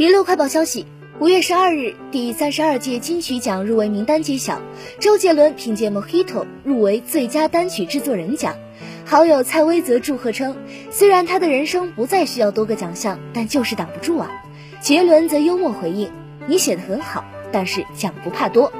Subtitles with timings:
[0.00, 0.86] 娱乐快报消息：
[1.18, 4.62] 五月十二日，第三十二届金曲奖入围名单揭晓，
[4.98, 6.24] 周杰伦凭借《Mojito》
[6.64, 8.56] 入围最佳单曲制作人奖。
[9.04, 10.56] 好友蔡威则祝贺称，
[10.90, 14.30] 虽然他的人生不再需要多个奖项，但就是挡不住啊。
[14.80, 16.10] 杰伦则幽默回应
[16.48, 17.22] ：“你写的很好，
[17.52, 18.72] 但是奖不怕多。”